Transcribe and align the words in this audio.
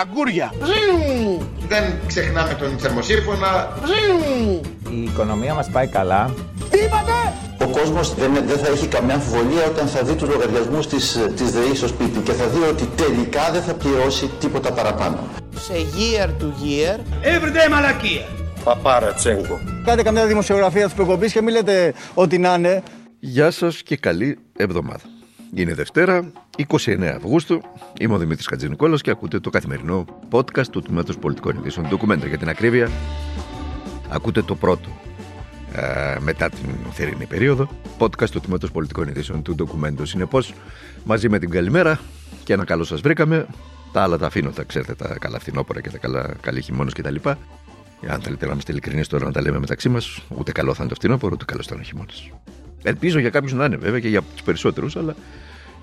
Αγκούρια. 0.00 0.52
Δεν 1.68 1.84
ξεχνάμε 2.06 2.54
τον 2.54 2.78
θερμοσύρφωνα. 2.78 3.78
Η 4.90 5.02
οικονομία 5.02 5.54
μας 5.54 5.70
πάει 5.70 5.86
καλά. 5.86 6.34
Τι 6.70 6.78
είπατε; 6.78 7.12
Ο 7.60 7.66
κόσμος 7.66 8.14
δεν, 8.14 8.32
δεν 8.46 8.58
θα 8.58 8.66
έχει 8.72 8.86
καμιά 8.86 9.14
αμφιβολία 9.14 9.64
όταν 9.66 9.86
θα 9.86 10.02
δει 10.02 10.14
τους 10.14 10.28
λογαριασμούς 10.28 10.86
της, 10.86 11.18
της 11.36 11.50
ΔΕΗ 11.50 11.74
στο 11.74 11.86
σπίτι 11.86 12.18
και 12.18 12.32
θα 12.32 12.46
δει 12.46 12.58
ότι 12.70 12.88
τελικά 12.96 13.50
δεν 13.52 13.62
θα 13.62 13.74
πληρώσει 13.74 14.30
τίποτα 14.40 14.72
παραπάνω. 14.72 15.18
Σε 15.56 15.72
year 15.72 16.28
to 16.28 16.44
year 16.44 16.98
Everyday 17.22 17.70
μαλακία. 17.70 18.26
Κάντε 19.84 20.02
καμιά 20.02 20.26
δημοσιογραφία 20.26 20.84
της 20.84 20.94
προκοπής 20.94 21.32
και 21.32 21.42
μην 21.42 21.54
λέτε 21.54 21.94
ότι 22.14 22.38
να 22.38 22.54
είναι. 22.54 22.82
Γεια 23.18 23.50
σας 23.50 23.82
και 23.82 23.96
καλή 23.96 24.38
εβδομάδα. 24.56 25.02
Είναι 25.54 25.74
Δευτέρα, 25.74 26.32
29 26.58 27.02
Αυγούστου. 27.02 27.60
Είμαι 28.00 28.14
ο 28.14 28.18
Δημήτρης 28.18 28.46
Χατζηνικόλας 28.46 29.00
και 29.00 29.10
ακούτε 29.10 29.40
το 29.40 29.50
καθημερινό 29.50 30.04
podcast 30.30 30.66
του 30.66 30.82
Τμήματος 30.82 31.18
Πολιτικών 31.18 31.56
Ειδήσεων 31.56 31.88
Ντοκουμέντα. 31.88 32.26
Για 32.26 32.38
την 32.38 32.48
ακρίβεια, 32.48 32.90
ακούτε 34.08 34.42
το 34.42 34.54
πρώτο 34.54 34.88
ε, 35.72 36.16
μετά 36.20 36.48
την 36.48 36.68
θερινή 36.92 37.26
περίοδο 37.26 37.68
podcast 37.98 38.28
του 38.30 38.40
Τμήματος 38.40 38.70
Πολιτικών 38.70 39.08
Ειδήσεων 39.08 39.42
του 39.42 39.54
Ντοκουμέντο. 39.54 40.04
Συνεπώς, 40.04 40.54
μαζί 41.04 41.28
με 41.28 41.38
την 41.38 41.50
καλημέρα 41.50 42.00
και 42.44 42.52
ένα 42.52 42.64
καλό 42.64 42.84
σας 42.84 43.00
βρήκαμε. 43.00 43.46
Τα 43.92 44.02
άλλα 44.02 44.18
τα 44.18 44.26
αφήνω, 44.26 44.50
τα 44.50 44.62
ξέρετε, 44.62 44.94
τα 44.94 45.16
καλά 45.18 45.38
φθινόπωρα 45.38 45.80
και 45.80 45.90
τα 45.90 45.98
καλά, 45.98 46.34
καλή 46.40 46.62
χειμώνα 46.62 46.90
κτλ. 46.90 47.16
Αν 48.08 48.20
θέλετε 48.20 48.46
να 48.46 48.52
είμαστε 48.52 48.72
ειλικρινείς 48.72 49.08
τώρα 49.08 49.24
να 49.24 49.32
τα 49.32 49.40
λέμε 49.40 49.58
μεταξύ 49.58 49.88
μας, 49.88 50.22
ούτε 50.28 50.52
καλό 50.52 50.74
θα 50.74 50.82
είναι 50.82 50.88
το 50.88 50.94
φθινόπωρο, 50.94 51.32
ούτε 51.34 51.44
καλό 51.44 51.62
θα 51.62 51.70
είναι 51.72 51.82
ο 51.82 51.84
χειμώνας. 51.84 52.30
Ελπίζω 52.82 53.18
για 53.18 53.30
κάποιους 53.30 53.52
να 53.52 53.64
είναι 53.64 53.76
βέβαια 53.76 54.00
και 54.00 54.08
για 54.08 54.22
τους 54.22 54.42
περισσότερους, 54.42 54.96
αλλά 54.96 55.14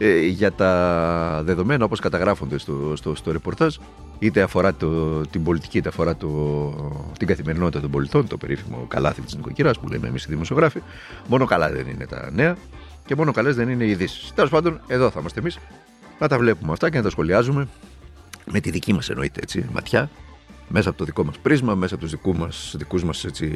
ε, 0.04 0.26
για 0.26 0.52
τα 0.52 1.42
δεδομένα 1.44 1.86
όπως 1.86 2.00
καταγράφονται 2.00 2.58
στο, 2.58 2.94
στο, 2.96 3.16
στο 3.16 3.32
ρεπορτάζ, 3.32 3.76
είτε 4.20 4.42
αφορά 4.42 4.74
το, 4.74 5.22
την 5.22 5.44
πολιτική, 5.44 5.78
είτε 5.78 5.90
αφορά 5.90 6.16
το, 6.16 6.30
την 7.18 7.28
καθημερινότητα 7.28 7.82
των 7.82 7.92
πολιτών, 7.92 8.28
το 8.28 8.38
περίφημο 8.38 8.86
καλάθι 8.88 9.22
της 9.22 9.36
νοικοκυράς 9.36 9.80
που 9.80 9.88
λέμε 9.88 10.08
εμείς 10.08 10.24
οι 10.24 10.28
δημοσιογράφοι, 10.30 10.82
μόνο 11.28 11.46
καλά 11.46 11.72
δεν 11.72 11.88
είναι 11.88 12.06
τα 12.06 12.30
νέα 12.34 12.58
και 13.06 13.16
μόνο 13.16 13.32
καλές 13.32 13.56
δεν 13.56 13.70
είναι 13.70 13.84
οι 13.84 13.90
ειδήσεις. 13.90 14.32
Τέλος 14.36 14.50
πάντων, 14.50 14.82
εδώ 14.88 15.10
θα 15.10 15.20
είμαστε 15.20 15.40
εμείς 15.40 15.60
να 16.20 16.28
τα 16.28 16.38
βλέπουμε 16.38 16.72
αυτά 16.72 16.90
και 16.90 16.98
να 16.98 17.04
τα 17.04 17.10
σχολιάζουμε 17.10 17.68
με 18.52 18.60
τη 18.60 18.70
δική 18.70 18.94
μας 18.94 19.10
εννοείται 19.10 19.40
έτσι, 19.44 19.66
ματιά 19.74 20.10
μέσα 20.72 20.90
από 20.90 20.98
το 20.98 21.06
δικό 21.06 21.24
μας 21.24 21.38
πρίσμα, 21.38 21.76
μέσα 21.76 21.94
από 21.94 22.04
τους 22.04 22.12
δικού 22.12 22.36
μας, 22.36 22.74
δικούς 22.78 23.04
μας 23.04 23.26
έτσι, 23.26 23.54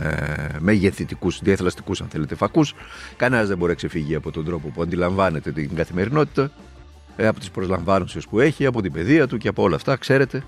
ε, 0.00 0.58
μεγεθυντικούς, 0.58 1.40
διαθελαστικούς 1.42 2.00
αν 2.00 2.08
θέλετε 2.08 2.34
φακούς. 2.34 2.74
Κανένας 3.16 3.48
δεν 3.48 3.56
μπορεί 3.56 3.70
να 3.70 3.76
ξεφύγει 3.76 4.14
από 4.14 4.30
τον 4.30 4.44
τρόπο 4.44 4.68
που 4.68 4.82
αντιλαμβάνεται 4.82 5.52
την 5.52 5.74
καθημερινότητα, 5.74 6.50
ε, 7.16 7.26
από 7.26 7.38
τις 7.38 7.50
προσλαμβάνωσες 7.50 8.26
που 8.26 8.40
έχει, 8.40 8.66
από 8.66 8.82
την 8.82 8.92
παιδεία 8.92 9.26
του 9.26 9.38
και 9.38 9.48
από 9.48 9.62
όλα 9.62 9.76
αυτά, 9.76 9.96
ξέρετε. 9.96 10.44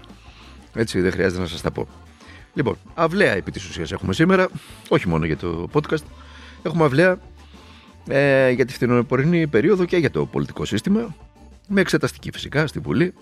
Έτσι 0.74 1.00
δεν 1.00 1.12
χρειάζεται 1.12 1.40
να 1.40 1.46
σας 1.46 1.60
τα 1.60 1.70
πω. 1.70 1.88
Λοιπόν, 2.54 2.76
αυλαία 2.94 3.32
επί 3.32 3.50
της 3.50 3.68
ουσίας 3.68 3.92
έχουμε 3.92 4.12
σήμερα, 4.12 4.48
όχι 4.88 5.08
μόνο 5.08 5.24
για 5.24 5.36
το 5.36 5.68
podcast, 5.72 6.04
έχουμε 6.62 6.84
αυλαία 6.84 7.18
ε, 8.08 8.50
για 8.50 8.64
τη 8.64 8.72
φθινοπορεινή 8.72 9.46
περίοδο 9.46 9.84
και 9.84 9.96
για 9.96 10.10
το 10.10 10.26
πολιτικό 10.26 10.64
σύστημα, 10.64 11.14
με 11.68 11.80
εξεταστική 11.80 12.30
φυσικά 12.32 12.66
στη 12.66 12.78
Βουλή, 12.78 13.14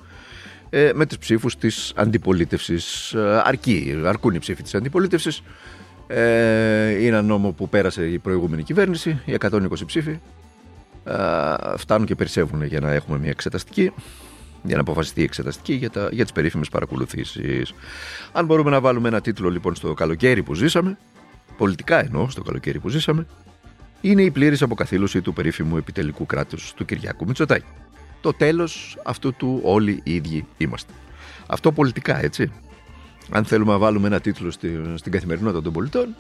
ε, 0.77 0.92
με 0.94 1.06
τις 1.06 1.19
ψήφους 1.19 1.56
της 1.56 1.92
αντιπολίτευσης. 1.97 3.12
Ε, 3.12 3.42
αρκεί, 3.44 4.00
αρκούν 4.05 4.34
οι 4.34 4.39
ψήφοι 4.39 4.62
της 4.62 4.75
αντιπολίτευσης. 4.75 5.42
Ε, 6.06 6.91
είναι 6.91 7.06
ένα 7.06 7.22
νόμο 7.22 7.53
που 7.53 7.69
πέρασε 7.69 8.06
η 8.06 8.19
προηγούμενη 8.19 8.62
κυβέρνηση, 8.62 9.20
οι 9.25 9.33
120 9.33 9.84
ψήφοι. 9.86 10.19
Ε, 11.05 11.14
φτάνουν 11.77 12.06
και 12.06 12.14
περισσεύουν 12.14 12.64
για 12.64 12.80
να 12.80 12.92
έχουμε 12.92 13.19
μια 13.19 13.30
εξεταστική, 13.30 13.92
για 14.62 14.75
να 14.75 14.80
αποφασιστεί 14.80 15.20
η 15.20 15.25
εξεταστική 15.25 15.72
για, 15.72 15.91
τα, 15.91 16.08
για 16.12 16.25
τις 16.25 16.33
περίφημες 16.33 16.69
παρακολουθήσεις. 16.69 17.75
Αν 18.33 18.45
μπορούμε 18.47 18.70
να 18.70 18.80
βάλουμε 18.80 19.08
ένα 19.08 19.20
τίτλο 19.20 19.50
λοιπόν 19.50 19.75
στο 19.75 19.95
καλοκαίρι 19.95 20.42
που 20.42 20.55
ζήσαμε, 20.55 20.98
πολιτικά 21.56 22.05
εννοώ 22.05 22.30
στο 22.30 22.42
καλοκαίρι 22.42 22.78
που 22.78 22.89
ζήσαμε, 22.89 23.27
είναι 24.01 24.23
η 24.23 24.30
πλήρης 24.30 24.62
αποκαθήλωση 24.62 25.20
του 25.20 25.33
περίφημου 25.33 25.77
επιτελικού 25.77 26.27
κράτους 26.27 26.73
του 26.74 26.85
Κυριάκου 26.85 27.27
Μητσοτάκη 27.27 27.67
το 28.24 28.33
τέλος 28.33 28.98
αυτού 29.05 29.35
του 29.35 29.61
όλοι 29.62 30.01
οι 30.05 30.14
ίδιοι 30.14 30.46
είμαστε. 30.57 30.92
Αυτό 31.46 31.73
πολιτικά 31.73 32.23
έτσι. 32.24 32.52
Αν 33.30 33.45
θέλουμε 33.45 33.73
να 33.73 33.79
βάλουμε 33.79 34.07
ένα 34.07 34.20
τίτλο 34.20 34.51
στην 34.95 35.11
καθημερινότητα 35.11 35.62
των 35.62 35.73
πολιτών, 35.73 36.14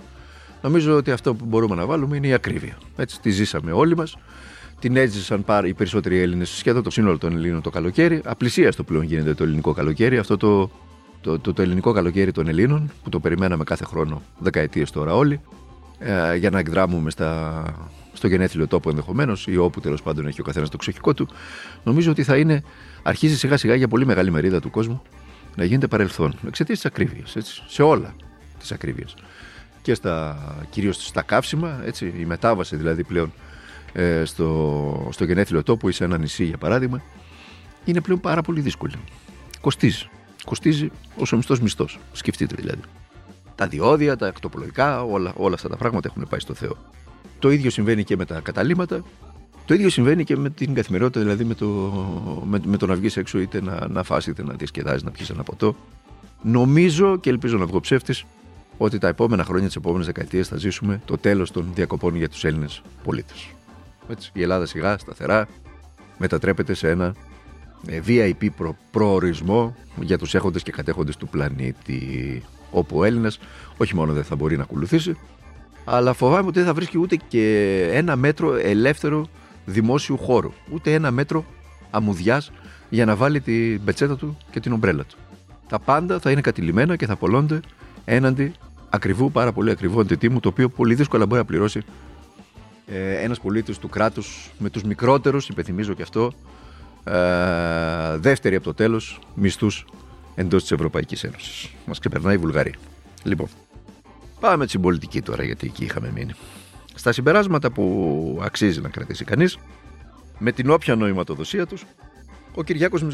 νομίζω 0.62 0.96
ότι 0.96 1.10
αυτό 1.10 1.34
που 1.34 1.44
μπορούμε 1.44 1.74
να 1.74 1.86
βάλουμε 1.86 2.16
είναι 2.16 2.26
η 2.26 2.32
ακρίβεια. 2.32 2.78
Έτσι, 2.96 3.20
τη 3.20 3.30
ζήσαμε 3.30 3.72
όλοι 3.72 3.96
μας. 3.96 4.16
Την 4.80 4.96
έζησαν 4.96 5.44
πάρα 5.44 5.66
οι 5.66 5.74
περισσότεροι 5.74 6.18
Έλληνες, 6.18 6.48
σχεδόν 6.48 6.82
το 6.82 6.90
σύνολο 6.90 7.18
των 7.18 7.32
Ελλήνων 7.36 7.60
το 7.60 7.70
καλοκαίρι. 7.70 8.20
Απλησίαστο 8.24 8.82
πλέον 8.82 9.04
γίνεται 9.04 9.34
το 9.34 9.44
ελληνικό 9.44 9.72
καλοκαίρι. 9.72 10.18
Αυτό 10.18 10.36
το, 10.36 10.70
το, 11.20 11.38
το, 11.38 11.52
το 11.52 11.62
ελληνικό 11.62 11.92
καλοκαίρι 11.92 12.32
των 12.32 12.48
Ελλήνων, 12.48 12.90
που 13.02 13.08
το 13.08 13.20
περιμέναμε 13.20 13.64
κάθε 13.64 13.84
χρόνο 13.84 14.22
δεκαετίες 14.38 14.90
τώρα 14.90 15.14
όλοι, 15.14 15.40
ε, 15.98 16.36
για 16.36 16.50
να 16.50 16.58
εκδράμουμε 16.58 17.10
στα, 17.10 17.64
στο 18.14 18.26
γενέθλιο 18.26 18.66
τόπο 18.66 18.90
ενδεχομένως 18.90 19.46
ή 19.46 19.56
όπου 19.56 19.80
τέλος 19.80 20.02
πάντων 20.02 20.26
έχει 20.26 20.40
ο 20.40 20.44
καθένας 20.44 20.68
το 20.68 20.76
ξεχικό 20.76 21.14
του, 21.14 21.28
νομίζω 21.84 22.10
ότι 22.10 22.22
θα 22.22 22.36
είναι, 22.36 22.62
αρχίζει 23.02 23.36
σιγά 23.36 23.56
σιγά 23.56 23.74
για 23.74 23.88
πολύ 23.88 24.06
μεγάλη 24.06 24.30
μερίδα 24.30 24.60
του 24.60 24.70
κόσμου 24.70 25.02
να 25.56 25.64
γίνεται 25.64 25.86
παρελθόν 25.86 26.34
εξαιτίας 26.46 26.80
της 26.80 26.86
ακρίβειας. 26.86 27.36
Σε 27.68 27.82
όλα 27.82 28.14
της 28.58 28.72
ακρίβειας. 28.72 29.14
Και 29.82 29.94
στα, 29.94 30.36
κυρίως 30.70 31.06
στα 31.06 31.22
καύσιμα, 31.22 31.80
έτσι, 31.84 32.14
η 32.18 32.24
μετάβαση 32.24 32.76
δηλαδή 32.76 33.04
πλέον 33.04 33.32
ε, 33.92 34.24
στο, 34.24 35.08
στο 35.12 35.24
γενέθλιο 35.24 35.62
τόπο 35.62 35.88
ή 35.88 35.92
σε 35.92 36.04
ένα 36.04 36.18
νησί 36.18 36.44
για 36.44 36.58
παράδειγμα, 36.58 37.02
είναι 37.84 38.00
πλέον 38.00 38.20
πάρα 38.20 38.42
πολύ 38.42 38.60
δύσκολη. 38.60 38.94
Κοστίζει. 39.60 40.08
Κοστίζει 40.44 40.90
όσο 41.16 41.36
μισθός 41.36 41.60
μισθός. 41.60 41.98
Σκεφτείτε 42.12 42.54
δηλαδή. 42.58 42.80
Τα 43.54 43.66
διόδια, 43.66 44.16
τα 44.16 44.26
εκτοπολογικά, 44.26 45.02
όλα, 45.02 45.32
όλα 45.36 45.54
αυτά 45.54 45.68
τα 45.68 45.76
πράγματα 45.76 46.08
έχουν 46.08 46.26
πάει 46.28 46.40
στο 46.40 46.54
Θεό. 46.54 46.76
Το 47.44 47.50
ίδιο 47.50 47.70
συμβαίνει 47.70 48.04
και 48.04 48.16
με 48.16 48.24
τα 48.24 48.40
καταλήμματα. 48.40 49.04
Το 49.64 49.74
ίδιο 49.74 49.90
συμβαίνει 49.90 50.24
και 50.24 50.36
με 50.36 50.50
την 50.50 50.74
καθημερινότητα, 50.74 51.20
δηλαδή 51.20 51.44
με 51.44 51.54
το, 51.54 51.66
με, 52.46 52.60
με 52.64 52.76
το 52.76 52.86
να 52.86 52.94
βγεις 52.94 53.16
έξω 53.16 53.38
είτε 53.38 53.62
να, 53.62 53.88
να 53.88 54.02
φας 54.02 54.26
είτε 54.26 54.42
να 54.42 54.54
διασκεδάζεις, 54.54 55.02
να 55.02 55.10
πιεις 55.10 55.30
ένα 55.30 55.42
ποτό. 55.42 55.76
Νομίζω 56.42 57.16
και 57.16 57.30
ελπίζω 57.30 57.58
να 57.58 57.66
βγω 57.66 57.80
ψεύτης 57.80 58.24
ότι 58.76 58.98
τα 58.98 59.08
επόμενα 59.08 59.44
χρόνια, 59.44 59.66
τις 59.66 59.76
επόμενες 59.76 60.06
δεκαετίες 60.06 60.48
θα 60.48 60.56
ζήσουμε 60.56 61.00
το 61.04 61.18
τέλος 61.18 61.50
των 61.50 61.70
διακοπών 61.74 62.16
για 62.16 62.28
τους 62.28 62.44
Έλληνες 62.44 62.82
πολίτες. 63.02 63.50
Η 64.32 64.42
Ελλάδα 64.42 64.66
σιγά, 64.66 64.98
σταθερά, 64.98 65.48
μετατρέπεται 66.18 66.74
σε 66.74 66.90
ένα 66.90 67.14
ε, 67.86 68.00
VIP 68.06 68.48
προ, 68.56 68.76
προορισμό 68.90 69.76
για 70.00 70.18
τους 70.18 70.34
έχοντες 70.34 70.62
και 70.62 70.72
κατέχοντες 70.72 71.16
του 71.16 71.28
πλανήτη 71.28 72.42
όπου 72.70 72.98
ο 72.98 73.04
Έλληνας 73.04 73.38
όχι 73.76 73.94
μόνο 73.94 74.12
δεν 74.12 74.24
θα 74.24 74.36
μπορεί 74.36 74.56
να 74.56 74.62
ακολουθήσει 74.62 75.16
αλλά 75.84 76.12
φοβάμαι 76.12 76.48
ότι 76.48 76.58
δεν 76.58 76.66
θα 76.66 76.74
βρίσκει 76.74 76.98
ούτε 76.98 77.16
και 77.28 77.88
ένα 77.92 78.16
μέτρο 78.16 78.54
ελεύθερο 78.54 79.28
δημόσιου 79.64 80.18
χώρου. 80.18 80.52
Ούτε 80.72 80.92
ένα 80.92 81.10
μέτρο 81.10 81.44
αμμουδιάς 81.90 82.52
για 82.88 83.04
να 83.04 83.16
βάλει 83.16 83.40
την 83.40 83.84
πετσέτα 83.84 84.16
του 84.16 84.36
και 84.50 84.60
την 84.60 84.72
ομπρέλα 84.72 85.04
του. 85.04 85.16
Τα 85.68 85.78
πάντα 85.78 86.18
θα 86.18 86.30
είναι 86.30 86.40
κατηλημένα 86.40 86.96
και 86.96 87.06
θα 87.06 87.16
πολλώνται 87.16 87.60
έναντι 88.04 88.52
ακριβού, 88.90 89.30
πάρα 89.30 89.52
πολύ 89.52 89.70
ακριβού 89.70 90.00
αντιτίμου, 90.00 90.40
το 90.40 90.48
οποίο 90.48 90.68
πολύ 90.68 90.94
δύσκολα 90.94 91.26
μπορεί 91.26 91.40
να 91.40 91.46
πληρώσει 91.46 91.82
ε, 92.86 93.22
ένας 93.22 93.40
πολίτης 93.40 93.78
του 93.78 93.88
κράτους 93.88 94.50
με 94.58 94.70
τους 94.70 94.82
μικρότερους, 94.82 95.48
υπενθυμίζω 95.48 95.94
και 95.94 96.02
αυτό, 96.02 96.32
ε, 97.04 98.16
δεύτερη 98.16 98.54
από 98.54 98.64
το 98.64 98.74
τέλος 98.74 99.18
μισθούς 99.34 99.86
εντός 100.34 100.62
της 100.62 100.72
Ευρωπαϊκής 100.72 101.24
Ένωσης. 101.24 101.70
Μας 101.86 101.98
ξεπερνάει 101.98 102.34
η 102.34 102.38
Βουλγαρία. 102.38 102.74
Λοιπόν, 103.22 103.48
Πάμε 104.44 104.66
στην 104.66 104.80
πολιτική 104.80 105.22
τώρα, 105.22 105.44
γιατί 105.44 105.66
εκεί 105.66 105.84
είχαμε 105.84 106.10
μείνει. 106.14 106.32
Στα 106.94 107.12
συμπεράσματα 107.12 107.70
που 107.70 108.40
αξίζει 108.42 108.80
να 108.80 108.88
κρατήσει 108.88 109.24
κανείς, 109.24 109.58
με 110.38 110.52
την 110.52 110.70
όποια 110.70 110.94
νοηματοδοσία 110.94 111.66
τους, 111.66 111.84
ο 112.54 112.62
Κυριάκος 112.62 113.04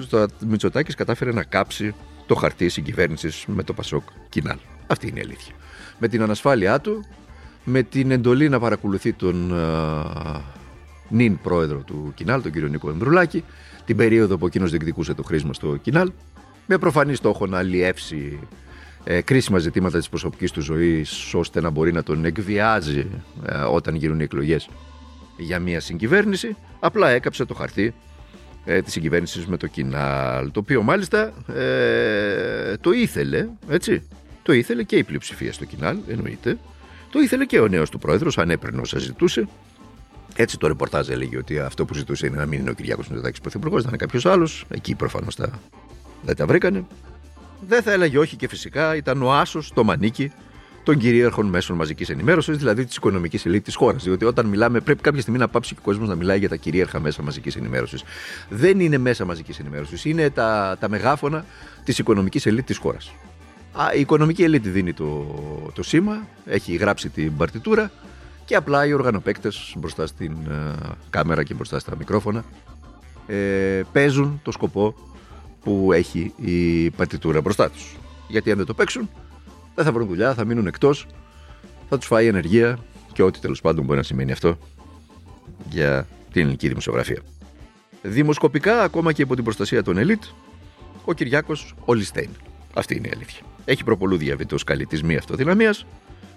Μητσοτάκης 0.47 0.95
κατάφερε 0.95 1.33
να 1.33 1.43
κάψει 1.43 1.95
το 2.27 2.35
χαρτί 2.35 2.69
συγκυβέρνησης 2.69 3.45
με 3.47 3.63
το 3.63 3.73
Πασόκ 3.73 4.03
Κινάλ. 4.29 4.57
Αυτή 4.87 5.09
είναι 5.09 5.19
η 5.19 5.23
αλήθεια. 5.23 5.55
Με 5.99 6.09
την 6.09 6.23
ανασφάλειά 6.23 6.81
του, 6.81 7.05
με 7.65 7.83
την 7.83 8.11
εντολή 8.11 8.49
να 8.49 8.59
παρακολουθεί 8.59 9.13
τον 9.13 9.55
α, 9.55 10.43
νυν 11.09 11.39
πρόεδρο 11.41 11.79
του 11.79 12.13
Κινάλ, 12.15 12.43
τον 12.43 12.53
κύριο 12.53 12.69
Νίκο 12.69 12.89
Ανδρουλάκη, 12.89 13.45
την 13.85 13.97
περίοδο 13.97 14.39
που 14.39 14.47
εκείνος 14.47 14.71
διεκδικούσε 14.71 15.15
το 15.15 15.23
χρήσμα 15.23 15.53
στο 15.53 15.77
Κινάλ, 15.77 16.13
με 16.67 16.79
προφανή 16.79 17.15
στόχο 17.15 17.47
να 17.47 17.59
αλλιεύσει 17.59 18.39
ε, 19.05 19.21
κρίσιμα 19.21 19.59
ζητήματα 19.59 19.99
της 19.99 20.09
προσωπικής 20.09 20.51
του 20.51 20.61
ζωής 20.61 21.35
ώστε 21.35 21.61
να 21.61 21.71
μπορεί 21.71 21.93
να 21.93 22.03
τον 22.03 22.25
εκβιάζει 22.25 23.07
ε, 23.47 23.57
όταν 23.57 23.95
γίνουν 23.95 24.21
οι 24.21 24.23
εκλογές. 24.23 24.69
Για 25.37 25.59
μια 25.59 25.81
συγκυβέρνηση 25.81 26.57
απλά 26.81 27.09
έκαψε 27.09 27.45
το 27.45 27.55
χαρτί 27.55 27.95
ε, 28.65 28.83
της 28.83 28.93
συγκυβέρνησης 28.93 29.47
με 29.47 29.57
το 29.57 29.67
Κινάλ 29.67 30.51
το 30.51 30.61
οποίο 30.61 30.83
μάλιστα 30.83 31.33
ε, 31.55 32.77
το 32.77 32.91
ήθελε 32.91 33.49
έτσι. 33.69 34.09
Το 34.43 34.53
ήθελε 34.53 34.83
και 34.83 34.97
η 34.97 35.05
πλειοψηφία 35.05 35.53
στο 35.53 35.65
Κινάλ 35.65 35.97
εννοείται. 36.09 36.59
Το 37.11 37.19
ήθελε 37.21 37.45
και 37.45 37.61
ο 37.61 37.69
νέος 37.69 37.91
του 37.91 37.99
πρόεδρος 37.99 38.39
αν 38.39 38.51
έπαιρνε 38.51 38.81
όσα 38.81 38.99
ζητούσε. 38.99 39.49
Έτσι 40.37 40.59
το 40.59 40.67
ρεπορτάζ 40.67 41.09
έλεγε 41.09 41.37
ότι 41.39 41.59
αυτό 41.59 41.85
που 41.85 41.95
ζητούσε 41.95 42.27
είναι 42.27 42.37
να 42.37 42.47
μην 42.47 42.61
είναι 42.61 42.71
ο 42.71 42.73
Κυριάκος 42.73 43.09
Μητσοτάκης 43.09 43.41
πρωθυπουργός, 43.41 43.83
να 43.83 43.89
είναι 43.89 43.99
κάποιος 43.99 44.27
άλλος. 44.27 44.65
Εκεί 44.69 44.95
προφανώς 44.95 45.37
τα 45.37 45.51
δεν 46.23 46.37
τα 46.37 46.47
βρήκανε, 46.47 46.85
δεν 47.67 47.83
θα 47.83 47.93
έλεγε 47.93 48.19
όχι 48.19 48.37
και 48.37 48.49
φυσικά 48.49 48.97
ήταν 48.97 49.23
ο 49.23 49.33
άσος 49.33 49.73
το 49.73 49.85
μανίκι 49.85 50.33
των 50.83 50.99
κυρίαρχων 50.99 51.47
μέσων 51.47 51.77
μαζικής 51.77 52.09
ενημέρωσης, 52.09 52.57
δηλαδή 52.57 52.85
της 52.85 52.97
οικονομικής 52.97 53.47
ελίτ 53.47 53.65
της 53.65 53.75
χώρας. 53.75 54.05
Διότι 54.05 54.25
όταν 54.25 54.47
μιλάμε, 54.47 54.81
πρέπει 54.81 55.03
κάποια 55.03 55.21
στιγμή 55.21 55.39
να 55.39 55.49
πάψει 55.49 55.75
και 55.75 55.81
ο 55.81 55.85
κόσμος 55.85 56.09
να 56.09 56.15
μιλάει 56.15 56.39
για 56.39 56.49
τα 56.49 56.57
κυρίαρχα 56.57 57.01
μέσα 57.01 57.23
μαζικής 57.23 57.57
ενημέρωσης. 57.57 58.03
Δεν 58.49 58.81
είναι 58.81 58.99
μέσα 58.99 59.25
μαζικής 59.25 59.59
ενημέρωσης, 59.59 60.05
είναι 60.05 60.31
τα, 60.31 60.77
τα 60.81 60.89
μεγάφωνα 60.89 61.45
της 61.85 61.99
οικονομικής 61.99 62.47
ελίτ 62.47 62.67
της 62.67 62.77
χώρας. 62.77 63.13
Η 63.97 64.01
οικονομική 64.01 64.43
ελίτ 64.43 64.67
δίνει 64.67 64.93
το, 64.93 65.27
το 65.75 65.83
σήμα, 65.83 66.27
έχει 66.47 66.75
γράψει 66.75 67.09
την 67.09 67.37
παρτιτούρα 67.37 67.91
και 68.45 68.55
απλά 68.55 68.87
οι 68.87 68.93
οργανοπαίκτες 68.93 69.75
μπροστά 69.77 70.07
στην 70.07 70.33
ε, 70.51 70.75
κάμερα 71.11 71.43
και 71.43 71.55
μπροστά 71.55 71.79
στα 71.79 71.97
μικρόφωνα 71.97 72.45
ε, 73.27 73.83
παίζουν 73.93 74.41
το 74.43 74.53
σκοπό 74.53 74.95
που 75.63 75.93
έχει 75.93 76.33
η 76.37 76.91
παρτιτούρα 76.91 77.41
μπροστά 77.41 77.71
τους. 77.71 77.97
Γιατί 78.29 78.51
αν 78.51 78.57
δεν 78.57 78.67
το 78.67 78.75
παίξουν 78.75 79.09
δεν 79.75 79.85
θα 79.85 79.93
βρουν 79.93 80.09
δουλειά, 80.09 80.35
θα 80.35 80.45
μείνουν 80.45 80.67
εκτός, 80.67 81.07
θα 81.89 81.99
τους 81.99 82.07
φάει 82.07 82.27
ενεργεία 82.27 82.79
και 83.13 83.23
ό,τι 83.23 83.39
τέλος 83.39 83.61
πάντων 83.61 83.85
μπορεί 83.85 83.99
να 83.99 84.05
σημαίνει 84.05 84.33
αυτό 84.33 84.59
για 85.69 86.07
την 86.33 86.43
ελληνική 86.43 86.69
δημοσιογραφία. 86.69 87.21
Δημοσκοπικά, 88.03 88.83
ακόμα 88.83 89.13
και 89.13 89.23
υπό 89.23 89.35
την 89.35 89.45
προστασία 89.45 89.83
των 89.83 89.99
ελίτ, 89.99 90.23
ο 91.05 91.13
Κυριάκος 91.13 91.75
Ολιστέιν. 91.85 92.31
Αυτή 92.75 92.97
είναι 92.97 93.09
η 93.09 93.11
αλήθεια. 93.15 93.41
Έχει 93.65 93.85
προπολού 93.85 94.17
διαβητό 94.17 94.57
καλή 94.67 94.87
της 94.87 95.03
μη 95.03 95.17
αυτοδυναμίας. 95.17 95.87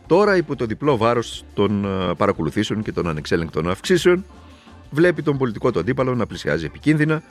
Τώρα, 0.07 0.37
υπό 0.37 0.55
το 0.55 0.65
διπλό 0.65 0.97
βάρος 0.97 1.45
των 1.53 1.85
ε, 1.85 2.13
παρακολουθήσεων 2.17 2.83
και 2.83 2.91
των 2.91 3.07
ανεξέλεγκτων 3.07 3.69
αυξήσεων, 3.69 4.25
βλέπει 4.89 5.21
τον 5.21 5.37
πολιτικό 5.37 5.71
του 5.71 5.79
αντίπαλο 5.79 6.15
να 6.15 6.27
πλησιάζει 6.27 6.65
επικίνδυνα, 6.65 7.23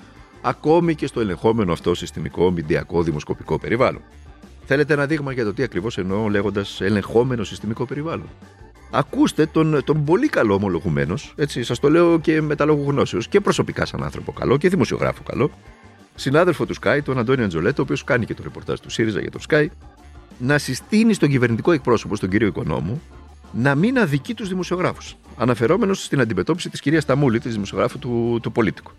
ακόμη 0.42 0.94
και 0.94 1.06
στο 1.06 1.20
ελεγχόμενο 1.20 1.72
αυτό 1.72 1.94
συστημικό 1.94 2.50
μηντιακό 2.50 3.02
δημοσκοπικό 3.02 3.58
περιβάλλον. 3.58 4.02
Θέλετε 4.64 4.92
ένα 4.92 5.06
δείγμα 5.06 5.32
για 5.32 5.44
το 5.44 5.52
τι 5.52 5.62
ακριβώς 5.62 5.98
εννοώ 5.98 6.28
λέγοντας 6.28 6.80
ελεγχόμενο 6.80 7.44
συστημικό 7.44 7.84
περιβάλλον. 7.86 8.28
Ακούστε 8.90 9.46
τον, 9.46 9.84
τον 9.84 10.04
πολύ 10.04 10.28
καλό 10.28 10.54
ομολογουμένος, 10.54 11.32
έτσι 11.36 11.62
σας 11.62 11.78
το 11.78 11.90
λέω 11.90 12.20
και 12.20 12.40
με 12.40 12.54
τα 12.54 12.64
λόγου 12.64 12.90
γνώσεως 12.90 13.28
και 13.28 13.40
προσωπικά 13.40 13.86
σαν 13.86 14.02
άνθρωπο 14.02 14.32
καλό 14.32 14.56
και 14.56 14.68
δημοσιογράφο 14.68 15.22
καλό, 15.22 15.50
συνάδελφο 16.14 16.66
του 16.66 16.74
Sky, 16.82 16.98
τον 17.04 17.18
Αντώνιο 17.18 17.44
Αντζολέτο, 17.44 17.82
ο 17.82 17.84
οποίος 17.84 18.04
κάνει 18.04 18.24
και 18.24 18.34
το 18.34 18.42
ρεπορτάζ 18.42 18.78
του 18.80 18.90
ΣΥΡΙΖΑ 18.90 19.20
για 19.20 19.30
το 19.30 19.38
Sky, 19.48 19.66
να 20.38 20.58
συστήνει 20.58 21.12
στον 21.12 21.28
κυβερνητικό 21.28 21.72
εκπρόσωπο, 21.72 22.16
στον 22.16 22.28
κύριο 22.28 22.46
Οικονόμου, 22.46 23.02
να 23.52 23.74
μην 23.74 23.98
αδικεί 23.98 24.34
τους 24.34 24.48
δημοσιογράφους. 24.48 25.16
Αναφερόμενος 25.36 26.04
στην 26.04 26.20
αντιμετώπιση 26.20 26.70
της 26.70 26.80
κυρίας 26.80 27.04
Ταμούλη, 27.04 27.40
της 27.40 27.52
δημοσιογράφου 27.52 27.98
του, 27.98 28.38
του 28.42 28.52
Πολίτικου. 28.52 28.92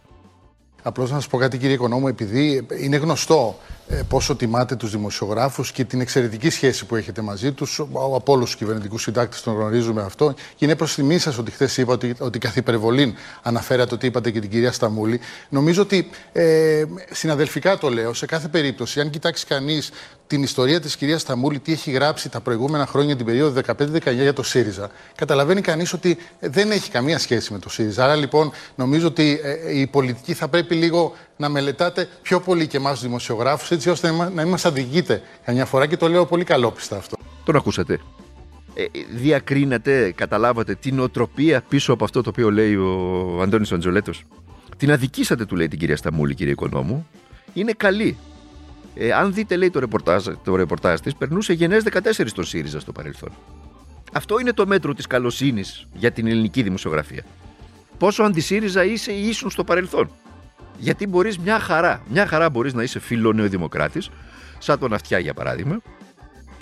Απλώς 0.83 1.09
να 1.09 1.15
σας 1.15 1.27
πω 1.27 1.37
κάτι, 1.37 1.57
κύριε 1.57 1.73
Οικονόμου, 1.73 2.07
επειδή 2.07 2.67
είναι 2.79 2.97
γνωστό 2.97 3.59
ε, 3.87 4.01
πόσο 4.07 4.35
τιμάτε 4.35 4.75
τους 4.75 4.91
δημοσιογράφους 4.91 5.71
και 5.71 5.83
την 5.83 6.01
εξαιρετική 6.01 6.49
σχέση 6.49 6.85
που 6.85 6.95
έχετε 6.95 7.21
μαζί 7.21 7.51
τους. 7.51 7.79
Από 8.15 8.33
όλους 8.33 8.45
τους 8.45 8.55
κυβερνητικούς 8.55 9.01
συντάκτες 9.01 9.41
τον 9.41 9.53
γνωρίζουμε 9.53 10.01
αυτό. 10.01 10.33
Και 10.55 10.65
είναι 10.65 10.75
προς 10.75 10.93
τιμή 10.93 11.17
σας 11.17 11.37
ότι 11.37 11.51
χθες 11.51 11.77
είπα 11.77 11.93
ότι, 11.93 12.15
ότι 12.19 12.39
καθ' 12.39 12.55
υπερβολήν 12.55 13.15
αναφέρατε 13.41 13.95
ότι 13.95 14.05
είπατε 14.05 14.31
και 14.31 14.39
την 14.39 14.49
κυρία 14.49 14.71
Σταμούλη. 14.71 15.19
Νομίζω 15.49 15.81
ότι 15.81 16.09
ε, 16.31 16.83
συναδελφικά 17.11 17.77
το 17.77 17.89
λέω, 17.89 18.13
σε 18.13 18.25
κάθε 18.25 18.47
περίπτωση, 18.47 18.99
αν 18.99 19.09
κοιτάξει 19.09 19.45
κανείς 19.45 19.91
την 20.33 20.43
ιστορία 20.43 20.79
της 20.79 20.95
κυρίας 20.95 21.21
Σταμούλη, 21.21 21.59
τι 21.59 21.71
έχει 21.71 21.91
γράψει 21.91 22.29
τα 22.29 22.39
προηγούμενα 22.39 22.85
χρόνια, 22.85 23.15
την 23.15 23.25
περίοδο 23.25 23.61
15-19 23.77 24.13
για 24.13 24.33
το 24.33 24.43
ΣΥΡΙΖΑ, 24.43 24.89
καταλαβαίνει 25.15 25.61
κανείς 25.61 25.93
ότι 25.93 26.17
δεν 26.39 26.71
έχει 26.71 26.91
καμία 26.91 27.19
σχέση 27.19 27.53
με 27.53 27.59
το 27.59 27.69
ΣΥΡΙΖΑ. 27.69 28.03
Άρα 28.03 28.15
λοιπόν 28.15 28.51
νομίζω 28.75 29.07
ότι 29.07 29.39
ε, 29.43 29.79
η 29.79 29.87
πολιτική 29.87 30.33
θα 30.33 30.47
πρέπει 30.47 30.75
λίγο 30.75 31.15
να 31.37 31.49
μελετάτε 31.49 32.07
πιο 32.21 32.39
πολύ 32.39 32.67
και 32.67 32.77
εμάς 32.77 32.91
τους 32.91 33.01
δημοσιογράφους, 33.01 33.71
έτσι 33.71 33.89
ώστε 33.89 34.11
να 34.11 34.29
μην 34.29 34.47
μας 34.47 34.65
αδικείτε 34.65 35.21
καμιά 35.45 35.65
φορά 35.65 35.87
και 35.87 35.97
το 35.97 36.07
λέω 36.07 36.25
πολύ 36.25 36.43
καλόπιστα 36.43 36.97
αυτό. 36.97 37.17
Τον 37.43 37.55
ακούσατε. 37.55 37.99
Ε, 38.73 38.85
διακρίνατε, 39.15 40.11
καταλάβατε 40.11 40.75
την 40.75 40.99
οτροπία 40.99 41.63
πίσω 41.69 41.93
από 41.93 42.03
αυτό 42.03 42.21
το 42.21 42.29
οποίο 42.29 42.51
λέει 42.51 42.75
ο 42.75 43.39
Αντώνης 43.41 43.71
Αντζολέτος; 43.71 44.23
Την 44.77 44.91
αδικήσατε, 44.91 45.45
του 45.45 45.55
λέει 45.55 45.67
την 45.67 45.79
κυρία 45.79 45.97
Σταμούλη, 45.97 46.35
κύριε 46.35 46.51
Οικονόμου. 46.51 47.07
Είναι 47.53 47.71
καλή. 47.77 48.17
Ε, 48.95 49.11
αν 49.11 49.33
δείτε, 49.33 49.55
λέει 49.55 49.69
το 49.69 49.79
ρεπορτάζ, 49.79 50.27
το 50.43 50.55
ρεπορτάζ 50.55 50.99
της, 50.99 51.15
περνούσε 51.15 51.53
γενναίες 51.53 51.83
14 51.83 52.27
στον 52.27 52.43
ΣΥΡΙΖΑ 52.43 52.79
στο 52.79 52.91
παρελθόν. 52.91 53.31
Αυτό 54.13 54.39
είναι 54.39 54.53
το 54.53 54.67
μέτρο 54.67 54.93
της 54.93 55.07
καλοσύνης 55.07 55.87
για 55.93 56.11
την 56.11 56.27
ελληνική 56.27 56.61
δημοσιογραφία. 56.61 57.23
Πόσο 57.97 58.23
αντισύριζα 58.23 58.83
είσαι 58.83 59.11
ή 59.11 59.27
ήσουν 59.27 59.49
στο 59.49 59.63
παρελθόν. 59.63 60.09
Γιατί 60.77 61.07
μπορείς 61.07 61.37
μια 61.37 61.59
χαρά, 61.59 62.03
μια 62.09 62.27
χαρά 62.27 62.49
μπορείς 62.49 62.73
να 62.73 62.83
είσαι 62.83 62.99
φιλονεοδημοκράτης, 62.99 64.09
σαν 64.57 64.79
τον 64.79 64.93
Αυτιά 64.93 65.19
για 65.19 65.33
παράδειγμα, 65.33 65.81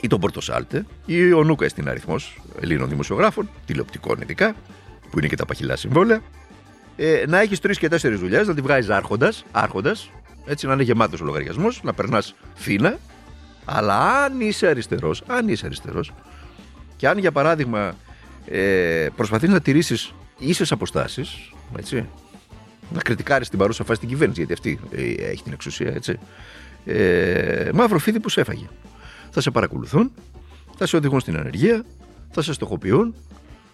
ή 0.01 0.07
τον 0.07 0.19
Πορτοσάλτε, 0.19 0.85
ή 1.05 1.33
ο 1.33 1.43
Νούκα 1.43 1.69
στην 1.69 1.89
αριθμός 1.89 2.41
Ελλήνων 2.59 2.89
δημοσιογράφων, 2.89 3.49
τηλεοπτικών 3.65 4.21
ειδικά, 4.21 4.55
που 5.09 5.19
είναι 5.19 5.27
και 5.27 5.35
τα 5.35 5.45
παχυλά 5.45 5.75
συμβόλαια, 5.75 6.21
ε, 6.95 7.23
να 7.27 7.39
έχεις 7.39 7.59
τρεις 7.59 7.77
και 7.77 7.87
τέσσερις 7.87 8.19
δουλειές, 8.19 8.47
να 8.47 8.53
τη 8.53 8.61
βγάζεις 8.61 8.89
άρχοντας, 8.89 9.45
άρχοντας, 9.51 10.11
έτσι 10.45 10.67
να 10.67 10.73
είναι 10.73 10.83
γεμάτος 10.83 11.21
ο 11.21 11.25
λογαριασμός, 11.25 11.83
να 11.83 11.93
περνάς 11.93 12.35
φίνα, 12.55 12.97
αλλά 13.65 14.23
αν 14.23 14.39
είσαι 14.39 14.67
αριστερός, 14.67 15.23
αν 15.27 15.47
είσαι 15.47 15.65
αριστερός, 15.65 16.13
και 16.95 17.07
αν 17.07 17.17
για 17.17 17.31
παράδειγμα 17.31 17.95
ε, 18.45 19.07
προσπαθείς 19.15 19.49
να 19.49 19.61
τηρήσεις 19.61 20.13
ίσες 20.37 20.71
αποστάσεις, 20.71 21.51
έτσι, 21.77 22.09
να 22.93 23.01
κριτικάρεις 23.01 23.49
την 23.49 23.59
παρούσα 23.59 23.83
φάση 23.83 23.99
την 23.99 24.09
κυβέρνηση, 24.09 24.39
γιατί 24.39 24.53
αυτή 24.53 24.79
ε, 24.91 25.29
έχει 25.29 25.43
την 25.43 25.53
εξουσία, 25.53 25.93
έτσι. 25.93 26.19
Ε, 26.85 27.69
μαύρο 27.73 27.99
φίδι 27.99 28.19
που 28.19 28.29
σε 28.29 28.41
έφαγε. 28.41 28.67
Θα 29.29 29.41
σε 29.41 29.51
παρακολουθούν, 29.51 30.11
θα 30.77 30.85
σε 30.85 30.95
οδηγούν 30.95 31.19
στην 31.19 31.37
ανεργία, 31.37 31.85
θα 32.31 32.41
σε 32.41 32.53
στοχοποιούν, 32.53 33.15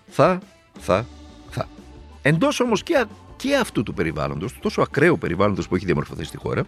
θα, 0.07 0.39
θα, 0.79 1.05
θα. 1.49 1.67
Εντός 2.21 2.59
όμως 2.59 2.83
και, 2.83 3.05
και 3.47 3.55
αυτού 3.55 3.83
του 3.83 3.93
περιβάλλοντος, 3.93 4.53
του 4.53 4.59
τόσο 4.61 4.81
ακραίου 4.81 5.17
περιβάλλοντος 5.17 5.67
που 5.67 5.75
έχει 5.75 5.85
διαμορφωθεί 5.85 6.23
στη 6.23 6.37
χώρα, 6.37 6.63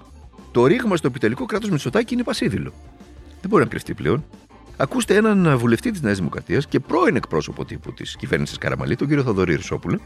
το 0.52 0.66
ρήγμα 0.66 0.96
στο 0.96 1.08
επιτελικό 1.08 1.46
κράτος 1.46 1.70
Μητσοτάκη 1.70 2.14
είναι 2.14 2.24
πασίδηλο. 2.24 2.74
Δεν 3.42 3.50
μπορεί 3.50 3.64
να 3.64 3.70
κρυφτεί 3.70 3.94
πλέον. 3.94 4.24
Ακούστε 4.78 5.16
έναν 5.16 5.58
βουλευτή 5.58 5.92
της 5.92 6.02
Νέας 6.02 6.18
Δημοκρατίας 6.18 6.68
και 6.68 6.80
πρώην 6.80 7.16
εκπρόσωπο 7.16 7.66
τύπου 7.66 7.94
της 7.94 8.16
κυβέρνησης 8.16 8.58
Καραμαλή, 8.58 8.96
τον 8.96 9.08
κύριο 9.08 9.24
Θοδωρή 9.24 9.56
Ρουσόπουλο, 9.56 10.00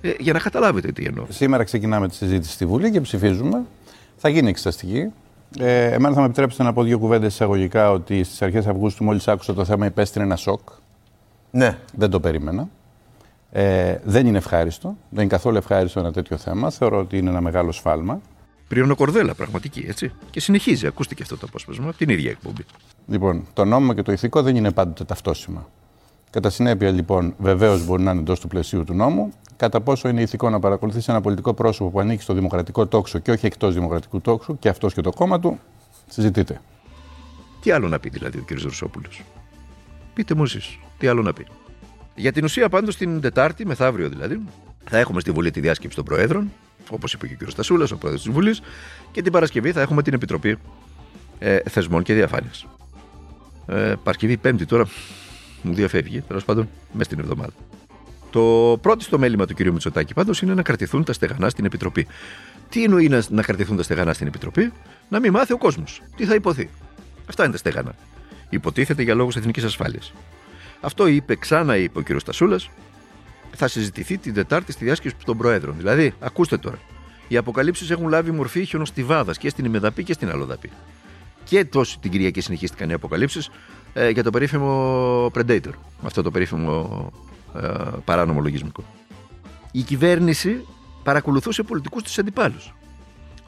ε, 0.00 0.12
για 0.18 0.32
να 0.32 0.38
καταλάβετε 0.38 0.92
τι 0.92 1.04
εννοώ. 1.04 1.26
Σήμερα 1.28 1.64
ξεκινάμε 1.64 2.08
τη 2.08 2.14
συζήτηση 2.14 2.52
στη 2.52 2.66
Βουλή 2.66 2.90
και 2.90 3.00
ψηφίζουμε. 3.00 3.62
Θα 4.16 4.28
γίνει 4.28 4.48
εξεταστική. 4.48 5.12
Ε, 5.58 5.84
εμένα 5.84 6.14
θα 6.14 6.20
με 6.20 6.26
επιτρέψετε 6.26 6.62
να 6.62 6.72
πω 6.72 6.82
δύο 6.82 6.98
κουβέντες 6.98 7.32
εισαγωγικά 7.32 7.90
ότι 7.90 8.24
στις 8.24 8.42
αρχές 8.42 8.66
Αυγούστου, 8.66 9.04
μόλις 9.04 9.28
άκουσα 9.28 9.54
το 9.54 9.64
θέμα, 9.64 9.86
υπέστεινε 9.86 10.24
ένα 10.24 10.36
σοκ. 10.36 10.68
Ναι. 11.50 11.78
Δεν 11.96 12.10
το 12.10 12.20
περίμενα. 12.20 12.68
Ε, 13.56 13.98
δεν 14.04 14.26
είναι 14.26 14.38
ευχάριστο. 14.38 14.96
Δεν 15.10 15.22
είναι 15.22 15.32
καθόλου 15.32 15.56
ευχάριστο 15.56 16.00
ένα 16.00 16.12
τέτοιο 16.12 16.36
θέμα. 16.36 16.70
Θεωρώ 16.70 16.98
ότι 16.98 17.18
είναι 17.18 17.30
ένα 17.30 17.40
μεγάλο 17.40 17.72
σφάλμα. 17.72 18.20
Κορδέλα, 18.96 19.34
πραγματική, 19.34 19.84
έτσι. 19.88 20.12
Και 20.30 20.40
συνεχίζει, 20.40 20.86
ακούστηκε 20.86 21.22
αυτό 21.22 21.36
το 21.36 21.46
απόσπασμα 21.48 21.88
από 21.88 21.96
την 21.96 22.08
ίδια 22.08 22.30
εκπομπή. 22.30 22.64
Λοιπόν, 23.06 23.46
το 23.52 23.64
νόμο 23.64 23.92
και 23.92 24.02
το 24.02 24.12
ηθικό 24.12 24.42
δεν 24.42 24.56
είναι 24.56 24.72
πάντοτε 24.72 25.04
ταυτόσιμα. 25.04 25.68
Κατά 26.30 26.50
συνέπεια, 26.50 26.90
λοιπόν, 26.90 27.34
βεβαίως 27.38 27.86
μπορεί 27.86 28.02
να 28.02 28.10
είναι 28.10 28.20
εντός 28.20 28.40
του 28.40 28.48
πλαισίου 28.48 28.84
του 28.84 28.94
νόμου. 28.94 29.32
Κατά 29.56 29.80
πόσο 29.80 30.08
είναι 30.08 30.22
ηθικό 30.22 30.50
να 30.50 30.58
παρακολουθήσει 30.58 31.10
ένα 31.10 31.20
πολιτικό 31.20 31.54
πρόσωπο 31.54 31.90
που 31.90 32.00
ανήκει 32.00 32.22
στο 32.22 32.34
δημοκρατικό 32.34 32.86
τόξο 32.86 33.18
και 33.18 33.30
όχι 33.30 33.46
εκτός 33.46 33.74
δημοκρατικού 33.74 34.20
τόξου 34.20 34.58
και 34.58 34.68
αυτός 34.68 34.94
και 34.94 35.00
το 35.00 35.10
κόμμα 35.10 35.40
του, 35.40 35.58
συζητείτε. 36.08 36.60
Τι 37.60 37.70
άλλο 37.70 37.88
να 37.88 37.98
πει 37.98 38.08
δηλαδή 38.08 38.38
ο 38.38 38.44
κ. 38.46 38.50
Ρουσόπουλο. 38.62 39.08
Πείτε 40.14 40.34
μου 40.34 40.42
εσείς, 40.42 40.78
τι 40.98 41.06
άλλο 41.06 41.22
να 41.22 41.32
πει. 41.32 41.46
Για 42.14 42.32
την 42.32 42.44
ουσία, 42.44 42.68
πάντως 42.68 42.96
την 42.96 43.20
Τετάρτη, 43.20 43.66
μεθαύριο 43.66 44.08
δηλαδή, 44.08 44.40
θα 44.84 44.98
έχουμε 44.98 45.20
στη 45.20 45.30
Βουλή 45.30 45.50
τη 45.50 45.60
διάσκεψη 45.60 45.96
των 45.96 46.04
Προέδρων, 46.04 46.52
όπως 46.90 47.12
είπε 47.12 47.26
και 47.26 47.36
ο 47.42 47.46
κ. 47.46 47.50
Στασούλας, 47.50 47.90
ο 47.90 47.96
πρόεδρος 47.96 48.22
της 48.22 48.32
Βουλής, 48.32 48.62
και 49.12 49.22
την 49.22 49.32
Παρασκευή 49.32 49.72
θα 49.72 49.80
έχουμε 49.80 50.02
την 50.02 50.14
Επιτροπή 50.14 50.58
ε, 51.38 51.58
Θεσμών 51.68 52.02
και 52.02 52.14
Διαφάνειας. 52.14 52.66
Ε, 53.66 53.94
Παρασκευή, 54.02 54.36
Πέμπτη 54.36 54.66
τώρα, 54.66 54.86
μου 55.62 55.74
διαφεύγει, 55.74 56.20
τέλος 56.20 56.44
πάντων, 56.44 56.68
μέσα 56.92 57.04
στην 57.04 57.18
εβδομάδα. 57.18 57.52
Το 58.30 58.78
πρώτο 58.80 59.04
στο 59.04 59.18
μέλημα 59.18 59.46
του 59.46 59.54
κ. 59.54 59.60
Μητσοτάκη 59.60 60.14
πάντως 60.14 60.42
είναι 60.42 60.54
να 60.54 60.62
κρατηθούν 60.62 61.04
τα 61.04 61.12
στεγανά 61.12 61.48
στην 61.48 61.64
Επιτροπή. 61.64 62.06
Τι 62.68 62.84
εννοεί 62.84 63.08
να, 63.08 63.22
να 63.28 63.42
κρατηθούν 63.42 63.76
τα 63.76 63.82
στεγανά 63.82 64.12
στην 64.12 64.26
Επιτροπή, 64.26 64.72
να 65.08 65.20
μην 65.20 65.32
μάθει 65.32 65.52
ο 65.52 65.58
κόσμος. 65.58 66.02
Τι 66.16 66.24
θα 66.24 66.34
υποθεί; 66.34 66.70
Αυτά 67.28 67.42
είναι 67.42 67.52
τα 67.52 67.58
στεγανά. 67.58 67.94
Υποτίθεται 68.48 69.02
για 69.02 69.14
λόγους 69.14 69.36
εθνικής 69.36 69.64
ασφάλειας. 69.64 70.12
Αυτό 70.84 71.06
είπε, 71.06 71.36
ξανά 71.36 71.76
είπε 71.76 71.98
ο 71.98 72.02
κ. 72.02 72.18
Στασούλας, 72.20 72.70
θα 73.56 73.68
συζητηθεί 73.68 74.18
την 74.18 74.34
Τετάρτη 74.34 74.72
στη 74.72 74.84
διάσκεψη 74.84 75.16
των 75.24 75.36
Προέδρων. 75.38 75.74
Δηλαδή, 75.76 76.14
ακούστε 76.20 76.58
τώρα. 76.58 76.78
Οι 77.28 77.36
αποκαλύψεις 77.36 77.90
έχουν 77.90 78.08
λάβει 78.08 78.30
μορφή 78.30 78.64
χιονοστιβάδα 78.64 79.32
και 79.34 79.48
στην 79.48 79.64
Ημεδαπή 79.64 80.04
και 80.04 80.12
στην 80.12 80.28
Αλοδαπή. 80.28 80.70
Και 81.44 81.64
τόσο 81.64 81.98
την 82.00 82.10
Κυριακή 82.10 82.40
συνεχίστηκαν 82.40 82.90
οι 82.90 82.92
αποκαλύψεις 82.92 83.50
ε, 83.92 84.08
για 84.08 84.22
το 84.22 84.30
περίφημο 84.30 85.26
Predator. 85.34 85.72
Αυτό 86.02 86.22
το 86.22 86.30
περίφημο 86.30 87.12
ε, 87.62 87.68
παράνομο 88.04 88.40
λογισμικό. 88.40 88.84
Η 89.72 89.82
κυβέρνηση 89.82 90.66
παρακολουθούσε 91.02 91.62
πολιτικούς 91.62 92.02
της 92.02 92.18
αντιπάλους. 92.18 92.74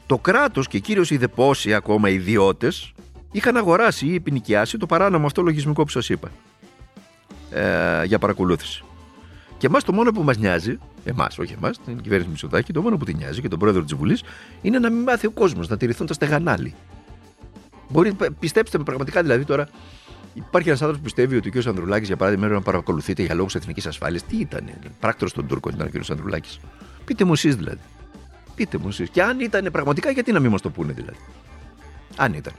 το 0.05 0.17
κράτος 0.17 0.67
και 0.67 0.79
κυρίω 0.79 1.03
οι 1.09 1.17
δεπόσοι 1.17 1.73
ακόμα 1.73 2.09
ιδιώτες 2.09 2.93
είχαν 3.31 3.57
αγοράσει 3.57 4.05
ή 4.07 4.15
επινοικιάσει 4.15 4.77
το 4.77 4.85
παράνομο 4.85 5.25
αυτό 5.25 5.41
λογισμικό 5.41 5.83
που 5.83 5.89
σας 5.89 6.09
είπα 6.09 6.31
ε, 7.51 8.03
για 8.05 8.19
παρακολούθηση. 8.19 8.83
Και 9.57 9.67
εμάς 9.67 9.83
το 9.83 9.93
μόνο 9.93 10.11
που 10.11 10.23
μας 10.23 10.37
νοιάζει, 10.37 10.79
εμάς, 11.03 11.39
όχι 11.39 11.53
εμάς, 11.53 11.79
την 11.85 12.01
κυβέρνηση 12.01 12.29
Μητσοτάκη, 12.29 12.73
το 12.73 12.81
μόνο 12.81 12.97
που 12.97 13.05
την 13.05 13.17
νοιάζει 13.17 13.41
και 13.41 13.47
τον 13.47 13.59
πρόεδρο 13.59 13.83
της 13.83 13.95
Βουλής 13.95 14.23
είναι 14.61 14.79
να 14.79 14.89
μην 14.89 15.03
μάθει 15.03 15.27
ο 15.27 15.31
κόσμος, 15.31 15.67
να 15.67 15.77
τηρηθούν 15.77 16.07
τα 16.07 16.13
στεγανάλη. 16.13 16.75
Μπορεί, 17.89 18.15
πιστέψτε 18.39 18.77
με 18.77 18.83
πραγματικά 18.83 19.21
δηλαδή 19.21 19.45
τώρα, 19.45 19.67
υπάρχει 20.33 20.67
ένας 20.67 20.81
άνθρωπος 20.81 20.97
που 20.97 21.03
πιστεύει 21.03 21.35
ότι 21.35 21.57
ο 21.57 21.61
κ. 21.61 21.67
Ανδρουλάκης, 21.67 22.07
για 22.07 22.17
παράδειγμα, 22.17 22.47
να 22.47 22.61
παρακολουθείτε 22.61 23.23
για 23.23 23.35
λόγους 23.35 23.55
εθνικής 23.55 23.85
ασφάλειας. 23.85 24.23
Τι 24.23 24.37
ήταν, 24.37 24.69
πράκτορο 24.99 25.31
των 25.31 25.47
Τούρκων 25.47 25.73
ήταν 25.73 25.87
ο 25.87 25.99
κ. 25.99 26.09
Ανδρουλάκης; 26.09 26.59
Πείτε 27.05 27.23
μου 27.23 27.33
εσείς 27.33 27.55
δηλαδή. 27.55 27.79
Πείτε 28.55 28.77
μου 28.77 28.87
εσείς. 28.87 29.09
Και 29.09 29.23
αν 29.23 29.39
ήταν 29.39 29.69
πραγματικά, 29.71 30.11
γιατί 30.11 30.31
να 30.31 30.39
μην 30.39 30.51
μας 30.51 30.61
το 30.61 30.69
πούνε 30.69 30.91
δηλαδή; 30.91 31.17
Αν 32.17 32.33
ήταν. 32.33 32.53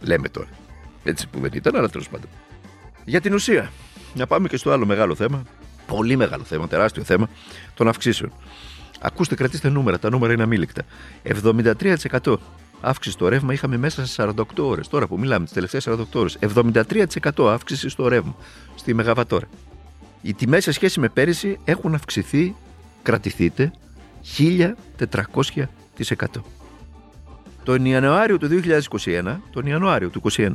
Λέμε 0.00 0.28
τώρα. 0.28 0.48
Έτσι 1.04 1.28
που 1.28 1.40
δεν 1.40 1.50
ήταν, 1.54 1.76
αλλά 1.76 1.88
τέλος 1.88 2.08
πάντων. 2.08 2.28
Για 3.04 3.20
την 3.20 3.34
ουσία, 3.34 3.70
να 4.16 4.26
πάμε 4.26 4.48
και 4.48 4.56
στο 4.56 4.70
άλλο 4.70 4.86
μεγάλο 4.86 5.14
θέμα. 5.14 5.42
Πολύ 5.86 6.16
μεγάλο 6.16 6.44
θέμα, 6.44 6.68
τεράστιο 6.68 7.02
θέμα 7.02 7.28
των 7.74 7.88
αυξήσεων. 7.88 8.32
Ακούστε, 9.00 9.34
κρατήστε 9.34 9.68
νούμερα. 9.68 9.98
Τα 9.98 10.10
νούμερα 10.10 10.32
είναι 10.32 10.42
αμήλικτα. 10.42 10.82
73% 11.22 12.36
αύξηση 12.80 13.14
στο 13.14 13.28
ρεύμα 13.28 13.52
είχαμε 13.52 13.76
μέσα 13.76 14.06
σε 14.06 14.22
48 14.22 14.32
ώρες. 14.58 14.88
Τώρα 14.88 15.06
που 15.06 15.18
μιλάμε, 15.18 15.44
τις 15.44 15.54
τελευταίες 15.54 15.88
48 15.88 15.94
ώρες. 16.14 16.38
73% 16.40 17.48
αύξηση 17.48 17.88
στο 17.88 18.08
ρεύμα, 18.08 18.34
στη 18.74 18.94
Μεγαβατόρα. 18.94 19.46
Οι 20.22 20.34
τιμές 20.34 20.62
σε 20.62 20.72
σχέση 20.72 21.00
με 21.00 21.08
πέρυσι 21.08 21.58
έχουν 21.64 21.94
αυξηθεί, 21.94 22.54
κρατηθείτε, 23.02 23.72
1400%. 24.38 26.44
Τον 27.64 27.84
Ιανουάριο 27.84 28.38
του 28.38 28.48
2021, 28.48 29.40
τον 29.52 29.66
Ιανουάριο 29.66 30.08
του 30.08 30.22
2021, 30.36 30.50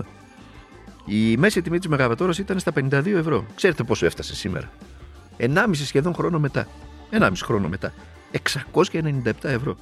η 1.05 1.37
μέση 1.37 1.61
τιμή 1.61 1.77
της 1.77 1.87
Μεγαβατόρας 1.87 2.37
ήταν 2.37 2.59
στα 2.59 2.71
52 2.71 3.17
ευρώ. 3.17 3.45
Ξέρετε 3.55 3.83
πόσο 3.83 4.05
έφτασε 4.05 4.35
σήμερα; 4.35 4.71
1,5 5.37 5.85
σχεδόν 5.85 6.13
χρόνο 6.13 6.39
μετά. 6.39 6.67
1,5 7.11 7.31
χρόνο 7.43 7.67
μετά. 7.67 7.93
697 8.31 9.31
ευρώ. 9.41 9.77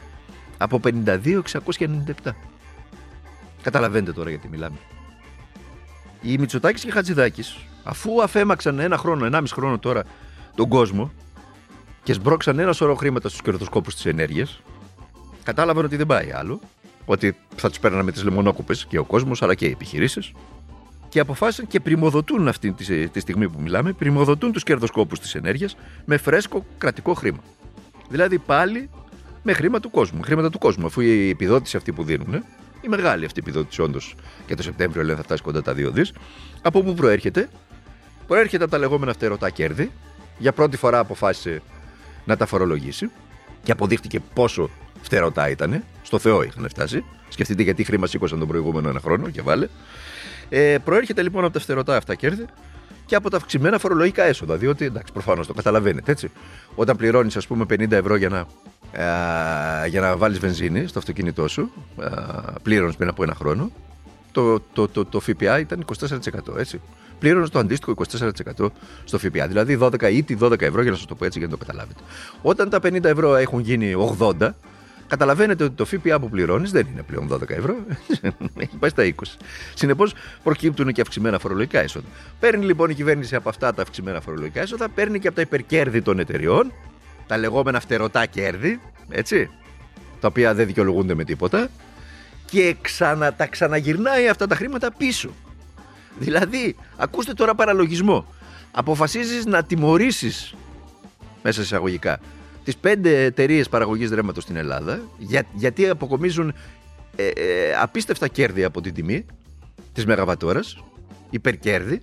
Από 0.58 0.80
52 0.84 1.42
697. 1.42 2.36
Καταλαβαίνετε 3.62 4.14
τώρα 4.14 4.30
γιατί 4.30 4.48
μιλάμε. 4.48 4.78
Οι 6.22 6.38
Μητσοτάκης 6.38 6.84
και 6.84 6.92
Χατζηδάκης, 6.92 7.58
αφού 7.84 8.24
αφέμαξαν 8.24 8.80
ένα 8.80 8.98
χρόνο, 8.98 9.26
1,5 9.26 9.44
χρόνο 9.52 9.80
τώρα 9.80 10.04
τον 10.56 10.70
κόσμο 10.70 11.12
και 12.04 12.14
σμπρώξαν 12.14 12.60
ένα 12.60 12.74
σωρό 12.74 12.96
χρήματα 12.96 13.30
στους 13.30 13.42
κερδοσκόπους 13.42 13.96
της 13.96 14.06
ενέργειας, 14.06 14.62
κατάλαβαν 15.44 15.86
ότι 15.86 15.96
δεν 15.96 16.06
πάει 16.06 16.32
άλλο. 16.32 16.60
Ότι 17.06 17.36
θα 17.56 17.70
τους 17.70 17.80
παίρναμε 17.80 18.12
τις 18.12 18.24
λεμονόκουπες 18.24 18.86
και 18.86 18.98
ο 18.98 19.04
κόσμος 19.04 19.42
αλλά 19.42 19.56
και 19.56 19.66
οι 19.66 19.72
επιχειρήσεις 19.72 20.32
και 21.10 21.20
αποφάσισαν 21.20 21.68
και 21.68 21.80
πρημοδοτούν 21.80 22.48
αυτή 22.48 22.72
τη, 23.12 23.20
στιγμή 23.20 23.50
που 23.50 23.62
μιλάμε, 23.62 23.92
πρημοδοτούν 23.92 24.52
τους 24.52 24.64
κερδοσκόπους 24.64 25.20
της 25.20 25.36
ενέργειας 25.36 25.78
με 26.06 26.18
φρέσκο 26.18 26.66
κρατικό 26.78 27.14
χρήμα. 27.14 27.44
Δηλαδή 28.10 28.38
πάλι 28.38 28.90
με 29.44 29.54
χρήμα 29.54 29.80
του 29.80 29.90
κόσμου. 29.90 30.22
Χρήματα 30.22 30.50
του 30.50 30.58
κόσμου, 30.58 30.86
αφού 30.86 31.02
η 31.02 31.30
επιδότηση 31.30 31.78
αυτή 31.78 31.92
που 31.92 32.04
δίνουν, 32.04 32.44
η 32.82 32.88
μεγάλη 32.88 33.26
αυτή 33.26 33.40
επιδότηση 33.40 33.82
όντως 33.82 34.16
και 34.46 34.56
το 34.56 34.64
Σεπτέμβριο 34.64 35.04
λένε 35.04 35.18
θα 35.18 35.24
φτάσει 35.24 35.42
κοντά 35.42 35.62
τα 35.62 35.74
2 35.74 35.90
δις, 35.92 36.14
από 36.62 36.84
πού 36.84 36.94
προέρχεται; 36.94 37.50
Προέρχεται 38.30 38.64
από 38.64 38.72
τα 38.72 38.78
λεγόμενα 38.78 39.14
φτερωτά 39.14 39.50
κέρδη. 39.50 39.92
Για 40.38 40.54
πρώτη 40.54 40.78
φορά 40.78 41.00
αποφάσισε 41.00 41.62
να 42.26 42.38
τα 42.38 42.46
φορολογήσει 42.46 43.12
και 43.64 43.72
αποδείχτηκε 43.72 44.20
πόσο 44.34 44.70
φτερωτά 45.02 45.50
ήταν. 45.50 45.84
Στο 46.02 46.20
Θεό 46.20 46.44
είχαν 46.44 46.70
φτάσει. 46.70 47.04
Σκεφτείτε 47.30 47.64
γιατί 47.64 47.84
χρήμα 47.84 48.08
σήκωσαν 48.08 48.40
τον 48.40 48.48
προηγούμενο 48.48 48.90
ένα 48.90 49.00
χρόνο 49.00 49.30
και 49.30 49.42
βάλε. 49.42 49.68
Ε, 50.50 50.78
προέρχεται 50.84 51.22
λοιπόν 51.22 51.44
από 51.44 51.54
τα 51.54 51.60
φτερωτά 51.60 51.96
αυτά 51.96 52.16
κέρδη 52.16 52.46
και 53.06 53.16
από 53.16 53.30
τα 53.30 53.38
αυξημένα 53.38 53.80
φορολογικά 53.80 54.24
έσοδα. 54.24 54.56
Διότι 54.56 54.86
εντάξει, 54.86 55.14
προφανώς 55.14 55.48
το 55.48 55.54
καταλαβαίνετε 55.54 56.12
έτσι. 56.12 56.32
Όταν 56.76 56.96
πληρώνεις, 56.96 57.38
ας 57.38 57.48
πούμε, 57.48 57.66
50 57.70 57.92
ευρώ 57.92 58.16
για 58.16 58.30
να, 58.30 58.40
ε, 58.92 59.88
για 59.88 60.02
να 60.02 60.18
βάλεις 60.18 60.40
βενζίνη 60.40 60.88
στο 60.88 61.00
αυτοκίνητό 61.00 61.48
σου, 61.48 61.72
ε, 62.02 62.06
πλήρωνες 62.62 62.96
πριν 62.96 63.10
από 63.10 63.24
ένα 63.24 63.36
χρόνο, 63.36 63.72
το, 64.32 64.60
το, 64.60 64.88
το, 64.88 65.06
το 65.06 65.20
ΦΠΑ 65.20 65.60
ήταν 65.60 65.86
24%. 66.00 66.58
Έτσι. 66.58 66.82
Πλήρωνες 67.20 67.50
το 67.50 67.60
αντίστοιχο 67.60 67.94
24% 68.58 68.68
στο 69.04 69.18
ΦΠΑ. 69.18 69.48
Δηλαδή 69.48 69.78
12 69.82 70.12
ή 70.12 70.26
12 70.40 70.62
ευρώ, 70.62 70.82
για 70.82 70.92
να 70.92 70.98
σας 70.98 71.06
το 71.06 71.16
πω 71.16 71.26
έτσι 71.26 71.40
για 71.40 71.48
να 71.48 71.58
το 71.58 71.66
καταλάβετε. 71.66 72.00
Όταν 72.42 72.70
τα 72.70 72.80
50 72.84 73.04
ευρώ 73.04 73.36
έχουν 73.36 73.60
γίνει 73.60 73.94
80, 74.20 74.50
Καταλαβαίνετε 75.10 75.64
ότι 75.64 75.76
το 75.76 75.86
ΦΠΑ 75.86 76.20
που 76.20 76.30
πληρώνεις 76.30 76.72
δεν 76.72 76.88
είναι 76.92 77.02
πλέον 77.02 77.30
12 77.32 77.50
ευρώ. 77.50 77.76
Έχει 78.58 78.78
πάει 78.80 78.90
στα 78.90 79.04
20. 79.04 79.12
Συνεπώς 79.74 80.14
προκύπτουν 80.44 80.92
και 80.92 81.02
αυξημένα 81.02 81.40
φορολογικά 81.40 81.80
έσοδα. 81.80 82.08
Παίρνει 82.40 82.66
λοιπόν 82.66 82.90
η 82.90 82.94
κυβέρνηση 82.94 83.36
από 83.36 83.50
αυτά 83.50 83.74
τα 83.74 83.82
αυξημένα 83.82 84.22
φορολογικά 84.22 84.62
έσοδα, 84.62 84.90
παίρνει 84.90 85.20
και 85.20 85.28
από 85.28 85.36
τα 85.36 85.42
υπερκέρδη 85.42 86.02
των 86.02 86.20
εταιριών, 86.20 86.72
τα 87.28 87.38
λεγόμενα 87.38 87.80
φτερωτά 87.80 88.26
κέρδη, 88.26 88.80
έτσι, 89.10 89.50
τα 90.20 90.28
οποία 90.28 90.54
δεν 90.54 90.66
δικαιολογούνται 90.66 91.16
με 91.16 91.24
τίποτα, 91.24 91.70
και 92.46 92.76
ξανα, 92.82 93.34
τα 93.34 93.48
ξαναγυρνάει 93.48 94.28
αυτά 94.28 94.48
τα 94.48 94.56
χρήματα 94.56 94.92
πίσω. 94.98 95.30
Δηλαδή, 96.20 96.76
ακούστε 96.98 97.34
τώρα 97.34 97.56
παραλογισμό. 97.56 98.26
Αποφασίζεις 98.72 99.46
να 99.46 99.64
τιμωρήσεις 99.64 100.56
μέσα 101.44 101.62
εισαγωγικά 101.62 102.20
τις 102.70 102.78
πέντε 102.78 103.24
εταιρείες 103.24 103.70
παραγωγής 103.70 104.10
ρεύματος 104.10 104.44
στην 104.44 104.56
Ελλάδα, 104.56 105.02
για, 105.18 105.44
γιατί 105.54 105.90
αποκομίζουν 105.90 106.54
ε, 107.16 107.28
ε, 107.28 107.76
απίστευτα 107.82 108.28
κέρδη 108.28 108.64
από 108.64 108.82
την 108.82 108.94
τιμή 108.94 109.26
της 109.94 110.06
Μεγαβατόρας, 110.06 110.84
υπερκέρδη. 111.30 112.02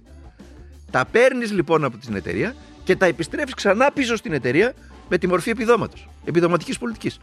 Τα 0.90 1.04
παίρνεις 1.10 1.52
λοιπόν 1.52 1.84
από 1.84 1.96
την 1.96 2.16
εταιρεία 2.16 2.54
και 2.84 2.96
τα 2.96 3.06
επιστρέφεις 3.06 3.54
ξανά 3.54 3.92
πίσω 3.92 4.16
στην 4.16 4.32
εταιρεία 4.32 4.72
με 5.08 5.18
τη 5.18 5.26
μορφή 5.26 5.50
επιδόματος, 5.50 6.08
επιδοματικής 6.24 6.78
πολιτικής. 6.78 7.20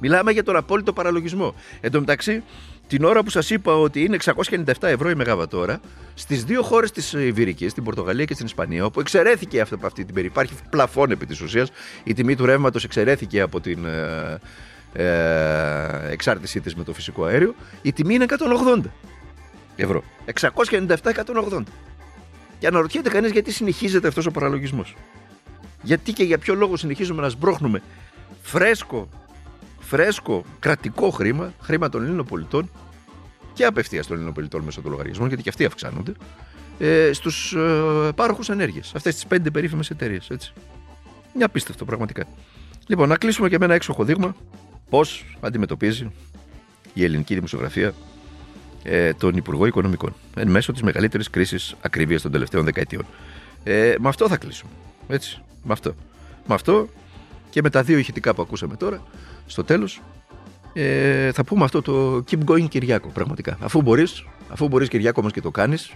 Μιλάμε 0.00 0.30
για 0.32 0.42
τον 0.42 0.56
απόλυτο 0.56 0.92
παραλογισμό. 0.92 1.54
Εν 1.80 1.90
τω 1.90 2.00
μεταξύ, 2.00 2.42
την 2.86 3.04
ώρα 3.04 3.22
που 3.22 3.30
σας 3.30 3.50
είπα 3.50 3.78
ότι 3.78 4.04
είναι 4.04 4.16
697 4.24 4.72
ευρώ 4.80 5.10
η 5.10 5.14
Μεγαβατόρα, 5.14 5.80
στις 6.14 6.44
δύο 6.44 6.62
χώρες 6.62 6.90
της 6.90 7.12
Ιβυρική, 7.12 7.66
την 7.66 7.84
Πορτογαλία 7.84 8.24
και 8.24 8.34
στην 8.34 8.46
Ισπανία, 8.46 8.84
όπου 8.84 9.00
εξαιρέθηκε 9.00 9.60
αυτή, 9.60 9.74
από 9.74 9.86
αυτή 9.86 10.04
την 10.04 10.14
περίπτωση, 10.14 10.46
υπάρχει 10.46 10.68
πλαφόν 10.70 11.10
επί 11.10 11.26
της 11.26 11.40
ουσίας, 11.40 11.70
η 12.04 12.14
τιμή 12.14 12.36
του 12.36 12.46
ρεύματος 12.46 12.84
εξαιρέθηκε 12.84 13.40
από 13.40 13.60
την 13.60 13.84
ε, 13.84 14.38
ε, 14.92 16.10
εξάρτησή 16.10 16.60
της 16.60 16.74
με 16.74 16.84
το 16.84 16.92
φυσικό 16.92 17.24
αέριο, 17.24 17.54
η 17.82 17.92
τιμή 17.92 18.14
είναι 18.14 18.26
180 18.28 18.82
ευρώ. 19.76 20.02
697-180. 21.52 21.62
Και 22.58 22.66
αναρωτιέται 22.66 23.08
κανείς 23.08 23.30
γιατί 23.30 23.52
συνεχίζεται 23.52 24.08
αυτός 24.08 24.26
ο 24.26 24.30
παραλογισμός. 24.30 24.94
Γιατί 25.82 26.12
και 26.12 26.24
για 26.24 26.38
ποιο 26.38 26.54
λόγο 26.54 26.76
συνεχίζουμε 26.76 27.22
να 27.22 27.28
σμπρώχνουμε 27.28 27.82
φρέσκο 28.42 29.08
φρέσκο 29.92 30.44
κρατικό 30.58 31.10
χρήμα, 31.10 31.52
χρήμα 31.60 31.88
των 31.88 32.02
Ελλήνων 32.02 32.24
πολιτών 32.24 32.70
και 33.52 33.64
απευθείας 33.64 34.06
των 34.06 34.14
Ελλήνων 34.14 34.34
πολιτών 34.34 34.62
μέσω 34.62 34.80
των 34.80 34.90
λογαριασμών, 34.90 35.28
γιατί 35.28 35.42
και 35.42 35.48
αυτοί 35.48 35.64
αυξάνονται, 35.64 36.12
ε, 36.78 37.12
στους 37.12 37.52
ε, 37.52 38.12
πάροχους 38.14 38.48
ενέργειας. 38.48 38.92
Αυτές 38.94 39.14
τις 39.14 39.26
πέντε 39.26 39.50
περίφημες 39.50 39.90
εταιρείες. 39.90 40.52
Μια 41.34 41.46
απίστευτο 41.46 41.84
πραγματικά. 41.84 42.24
Λοιπόν, 42.86 43.08
να 43.08 43.16
κλείσουμε 43.16 43.48
και 43.48 43.58
με 43.58 43.64
ένα 43.64 43.74
έξοχο 43.74 44.04
δείγμα 44.04 44.36
πώς 44.90 45.36
αντιμετωπίζει 45.40 46.10
η 46.94 47.04
ελληνική 47.04 47.34
δημοσιογραφία 47.34 47.94
ε, 48.82 49.12
τον 49.12 49.36
Υπουργό 49.36 49.66
Οικονομικών 49.66 50.14
εν 50.36 50.48
μέσω 50.48 50.72
της 50.72 50.82
μεγαλύτερης 50.82 51.30
κρίσης 51.30 51.74
ακρίβειας 51.80 52.22
των 52.22 52.32
τελευταίων 52.32 52.64
δεκαετιών. 52.64 53.06
Ε, 53.64 53.94
με 53.98 54.08
αυτό 54.08 54.28
θα 54.28 54.36
κλείσουμε. 54.36 54.70
Έτσι. 55.08 55.40
Με 55.62 55.72
αυτό. 55.72 55.94
Με 56.46 56.54
αυτό 56.54 56.88
και 57.52 57.62
με 57.62 57.70
τα 57.70 57.82
δύο 57.82 57.98
ηχητικά 57.98 58.34
που 58.34 58.42
ακούσαμε 58.42 58.76
τώρα, 58.76 59.02
στο 59.46 59.64
τέλος, 59.64 60.00
ε, 60.72 61.32
θα 61.32 61.44
πούμε 61.44 61.64
αυτό 61.64 61.82
το 61.82 62.24
keep 62.30 62.44
going 62.44 62.68
Κυριάκο, 62.68 63.08
πραγματικά. 63.08 63.56
Αφού 63.60 63.82
μπορείς, 63.82 64.24
αφού 64.48 64.68
μπορείς 64.68 64.88
Κυριάκο 64.88 65.20
όμως 65.20 65.32
και 65.32 65.40
το 65.40 65.50
κάνεις 65.50 65.92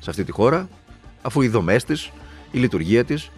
σε 0.00 0.10
αυτή 0.10 0.24
τη 0.24 0.32
χώρα, 0.32 0.68
αφού 1.22 1.42
οι 1.42 1.48
δομές 1.48 1.84
της, 1.84 2.10
η 2.50 2.58
λειτουργία 2.58 3.04
της, 3.04 3.30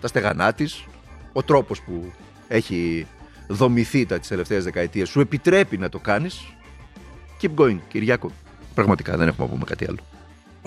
τα 0.00 0.08
στεγανά 0.08 0.52
της, 0.52 0.84
ο 1.32 1.42
τρόπος 1.42 1.82
που 1.82 2.12
έχει 2.48 3.06
δομηθεί 3.48 4.06
τα 4.06 4.18
τελευταίες 4.18 4.64
δεκαετίες 4.64 5.08
σου 5.08 5.20
επιτρέπει 5.20 5.78
να 5.78 5.88
το 5.88 5.98
κάνεις. 5.98 6.54
Keep 7.42 7.54
going, 7.54 7.78
Κυριάκο. 7.88 8.30
Πραγματικά 8.74 9.16
δεν 9.16 9.28
έχουμε 9.28 9.46
να 9.46 9.52
πούμε 9.52 9.64
κάτι 9.64 9.86
άλλο. 9.88 9.98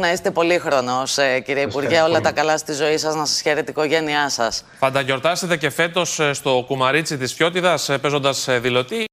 Να 0.02 0.12
είστε 0.12 0.32
πολύ 0.32 0.60
χρόνο, 0.60 1.04
ε, 1.16 1.40
κύριε 1.40 1.64
Υπουργέ. 1.64 2.02
Όλα 2.02 2.22
τα 2.22 2.32
καλά 2.32 2.58
στη 2.58 2.74
ζωή 2.74 2.98
σας, 2.98 3.16
να 3.16 3.26
σας 3.26 3.42
χαίρετε 3.42 3.62
η 3.68 3.74
οικογένειά 3.78 4.30
σας. 4.30 4.64
Θα 4.80 4.92
τα 4.92 5.02
γιορτάσετε 5.02 5.58
και 5.58 5.70
φέτος 5.70 6.20
ε, 6.20 6.34
στο 6.34 6.64
κουμαρίτσι 6.68 7.18
της 7.18 7.34
Φιώτιδας, 7.34 7.90
ε, 7.90 7.98
παίζοντας 7.98 8.48
δηλωτή. 8.62 9.11